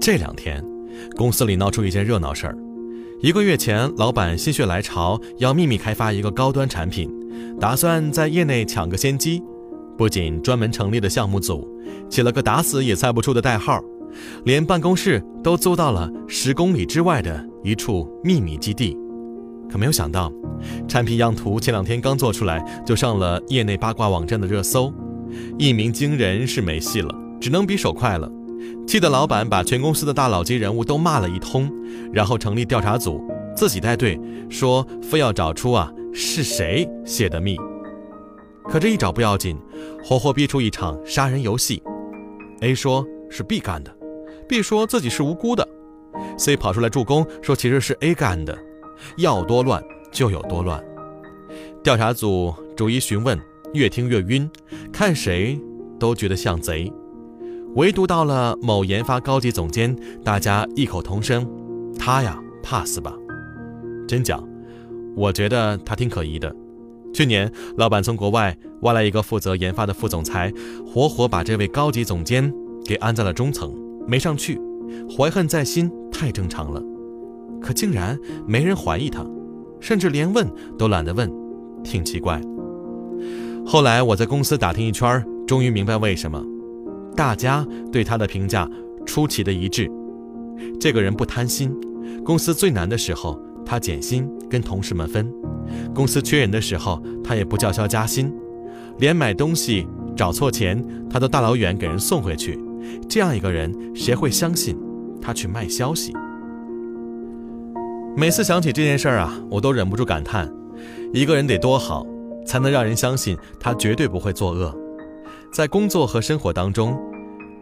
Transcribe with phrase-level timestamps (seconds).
[0.00, 0.64] 这两天，
[1.16, 2.56] 公司里闹出一件热闹事儿。
[3.20, 7.10] 一个月前，老板心血来潮要秘密开发一个高端产品，
[7.60, 9.42] 打算在业内抢个先机。
[9.96, 11.68] 不仅专门成立了项目组，
[12.08, 13.82] 起了个打死也猜不出的代号，
[14.44, 18.96] 连办公室都租到了十公里之外的一处秘密基地。
[19.68, 20.32] 可没有想到，
[20.86, 24.92] 产品样图前两天刚做出来，就上了业内八卦网站的热搜。
[25.58, 28.30] 一鸣惊人是没戏了，只能比手快了。
[28.86, 31.70] 气得老板把全公司的大佬级人物都骂了一通，
[32.12, 33.22] 然后成立调查组，
[33.54, 34.18] 自己带队，
[34.48, 37.56] 说非要找出啊是谁泄的密。
[38.64, 39.56] 可这一找不要紧，
[40.02, 41.82] 活活逼出一场杀人游戏。
[42.60, 43.94] A 说是 B 干的
[44.48, 45.66] ，B 说自己是无辜的
[46.36, 48.56] ，C 跑出来助攻，说其实是 A 干的。
[49.16, 50.82] 要多乱就有多乱。
[51.82, 53.38] 调查组逐一询问，
[53.74, 54.50] 越听越晕，
[54.92, 55.58] 看谁
[55.98, 56.92] 都觉得像贼。
[57.74, 61.46] 唯独到了某研发高级总监，大家异口同声
[61.98, 63.14] ：“他呀，怕死吧？”
[64.08, 64.40] 真假？
[65.14, 66.54] 我觉得他挺可疑的。
[67.12, 70.52] 去年，老板从国外挖来一个负责研发的副总裁，
[70.86, 72.52] 活活把这位高级总监
[72.84, 73.74] 给安在了中层，
[74.06, 74.60] 没上去，
[75.10, 76.82] 怀恨在心太正常了。
[77.60, 79.24] 可竟然没人怀疑他，
[79.80, 80.46] 甚至连问
[80.78, 81.30] 都懒得问，
[81.84, 82.40] 挺奇怪。
[83.66, 86.42] 后来我在公司打听一圈，终于明白为什么。
[87.18, 88.70] 大家对他的评价
[89.04, 89.90] 出奇的一致，
[90.78, 91.74] 这个人不贪心，
[92.24, 95.28] 公司最难的时候他减薪跟同事们分，
[95.92, 98.32] 公司缺人的时候他也不叫嚣加薪，
[98.98, 99.84] 连买东西
[100.16, 102.56] 找错钱他都大老远给人送回去。
[103.08, 104.78] 这样一个人，谁会相信
[105.20, 106.12] 他去卖消息？
[108.16, 110.48] 每次想起这件事儿啊，我都忍不住感叹：
[111.12, 112.06] 一个人得多好，
[112.46, 114.72] 才能让人相信他绝对不会作恶？
[115.50, 116.96] 在工作和生活当中，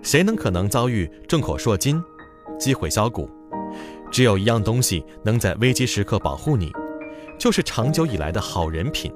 [0.06, 2.00] 谁能可能遭遇众口铄金、
[2.60, 3.28] 击毁箫鼓？
[4.08, 6.70] 只有一样东西能在危机时刻保护你，
[7.40, 9.12] 就是长久以来的好人品。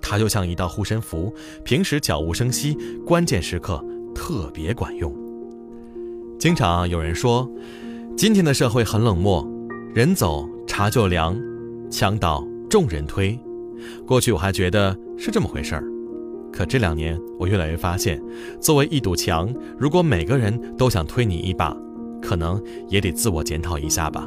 [0.00, 5.14] 它就像一道护身符，平时悄无声息，关键时刻特别管用。
[6.38, 7.46] 经常有人说，
[8.16, 9.46] 今天的社会很冷漠，
[9.94, 11.38] 人走茶就凉，
[11.90, 13.38] 墙倒众人推。
[14.06, 15.84] 过去我还觉得是这么回事儿。
[16.56, 18.18] 可这两年，我越来越发现，
[18.58, 21.76] 作为一堵墙，如果每个人都想推你一把，
[22.22, 22.58] 可能
[22.88, 24.26] 也得自我检讨一下吧。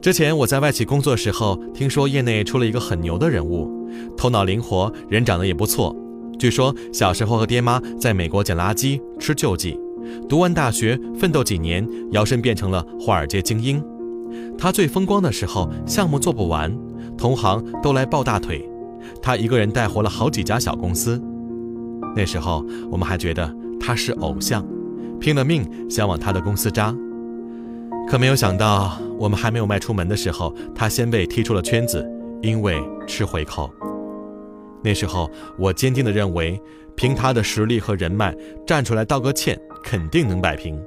[0.00, 3.68] 之前我在外企工作时候，听说业内出了一个很牛的人物，
[4.16, 5.92] 头脑灵活，人长得也不错。
[6.38, 9.76] 据说小时候和爹妈在美国捡垃圾吃救济，
[10.28, 13.82] 读完大学奋斗几年，摇身变成了华尔街精英。
[14.56, 16.72] 他最风光的时候，项目做不完，
[17.16, 18.64] 同行都来抱大腿。
[19.22, 21.20] 他一个人带活了好几家小公司，
[22.14, 24.66] 那时候我们还觉得他是偶像，
[25.20, 26.94] 拼了命想往他的公司扎。
[28.08, 32.08] 可没有想到，我们还没有迈出门的时候，他先被踢出了圈子，
[32.42, 33.70] 因为吃回扣。
[34.82, 36.60] 那时候我坚定地认为，
[36.94, 38.34] 凭他的实力和人脉，
[38.66, 40.80] 站出来道个歉，肯定能摆平。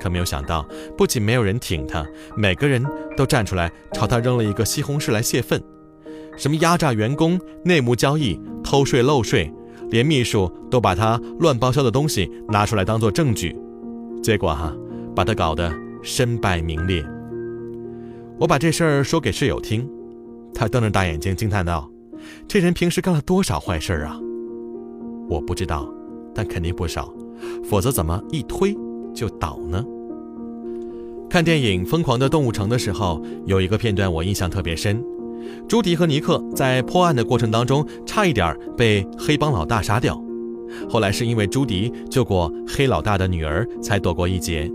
[0.00, 2.82] 可没有想到，不仅没有人挺他，每个人
[3.16, 5.62] 都站出来朝他扔了一个西红柿来泄愤。
[6.36, 9.52] 什么压榨员工、内幕交易、偷税漏税，
[9.90, 13.56] 连秘书都把他乱报销的东西拿出来当做证据，
[14.22, 14.74] 结果哈，
[15.14, 17.04] 把他搞得身败名裂。
[18.38, 19.86] 我把这事儿说给室友听，
[20.54, 21.90] 他瞪着大眼睛惊叹道
[22.48, 24.18] ：“这人平时干了多少坏事啊？”
[25.28, 25.92] 我不知道，
[26.34, 27.12] 但肯定不少，
[27.64, 28.74] 否则怎么一推
[29.14, 29.84] 就倒呢？
[31.28, 35.04] 看电影《疯狂的动物城》的时候，有一个片段我印象特别深。
[35.68, 40.20] 朱迪和尼克在破案的过程当中，差一点被黑帮老大杀掉。
[40.88, 44.70] 后来是因为朱迪救过黑老大的女儿，才躲过一劫。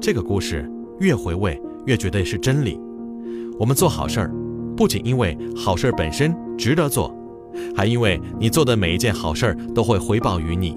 [0.00, 0.70] 这个故事
[1.00, 2.80] 越回味越觉得是真理。
[3.58, 4.32] 我们做好事儿，
[4.76, 7.14] 不仅因为好事儿本身值得做，
[7.76, 10.74] 还因为你做的每一件好事儿都会回报于你，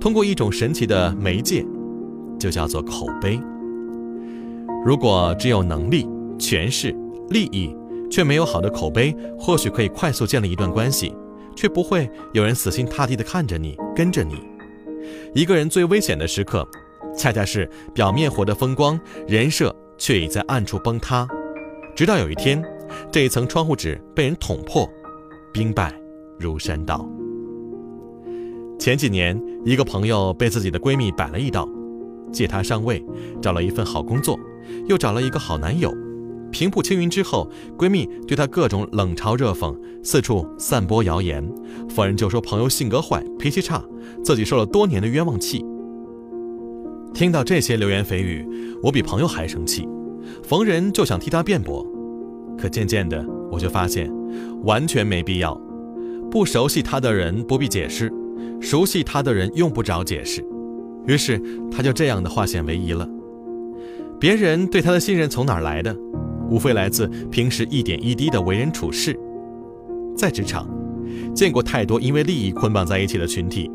[0.00, 1.64] 通过一种神奇的媒介，
[2.38, 3.38] 就叫做口碑。
[4.84, 6.08] 如果只有能力、
[6.38, 6.94] 权势、
[7.30, 7.74] 利益，
[8.10, 11.14] 却没有好的口碑，或许可以快速建立一段关系，
[11.54, 14.36] 却不会有人死心塌地地看着你，跟着你。
[15.34, 16.66] 一个人最危险的时刻，
[17.16, 21.26] 恰恰是表面活得风光，人设却已在暗处崩塌。
[21.94, 22.62] 直到有一天，
[23.10, 24.88] 这一层窗户纸被人捅破，
[25.52, 25.92] 兵败
[26.38, 27.08] 如山倒。
[28.78, 31.68] 前几年，一个朋友被自己的闺蜜摆了一道，
[32.32, 33.04] 借她上位，
[33.42, 34.38] 找了一份好工作，
[34.86, 35.92] 又找了一个好男友。
[36.50, 41.46] 平步青云之后，闺蜜对她各种冷嘲热讽，四处散播谣言，
[41.88, 43.84] 逢人就说朋友性格坏、脾气差，
[44.24, 45.64] 自己受了多年的冤枉气。
[47.14, 48.46] 听到这些流言蜚语，
[48.82, 49.88] 我比朋友还生气，
[50.42, 51.86] 逢人就想替他辩驳。
[52.56, 54.10] 可渐渐的，我就发现，
[54.64, 55.54] 完全没必要。
[56.30, 58.12] 不熟悉他的人不必解释，
[58.60, 60.44] 熟悉他的人用不着解释。
[61.06, 61.40] 于是
[61.70, 63.08] 他就这样的化险为夷了。
[64.20, 65.96] 别人对他的信任从哪来的？
[66.48, 69.18] 无非来自平时一点一滴的为人处事。
[70.16, 70.68] 在职场，
[71.34, 73.70] 见过太多因为利益捆绑在一起的群体，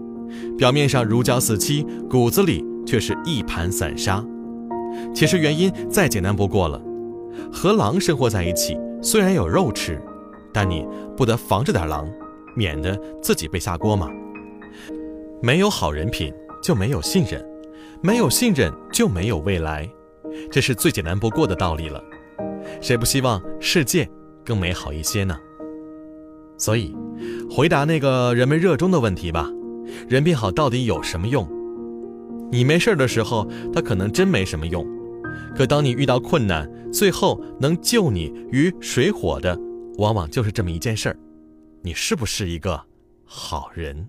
[0.57, 4.23] 表面上如胶似漆，骨子里却是一盘散沙。
[5.13, 6.81] 其实原因再简单不过了。
[7.51, 9.99] 和狼生活在一起，虽然有肉吃，
[10.53, 10.85] 但你
[11.17, 12.07] 不得防着点狼，
[12.55, 14.07] 免得自己被下锅吗？
[15.41, 16.31] 没有好人品，
[16.61, 17.41] 就没有信任；
[18.01, 19.89] 没有信任，就没有未来。
[20.51, 22.03] 这是最简单不过的道理了。
[22.81, 24.09] 谁不希望世界
[24.45, 25.37] 更美好一些呢？
[26.57, 26.95] 所以，
[27.49, 29.49] 回答那个人们热衷的问题吧：
[30.07, 31.47] 人变好到底有什么用？
[32.51, 34.85] 你没事的时候，他可能真没什么用。
[35.55, 39.59] 可当你遇到困难，最后能救你于水火的，
[39.97, 41.17] 往往就是这么一件事儿。
[41.81, 42.79] 你是不是一个
[43.25, 44.07] 好人？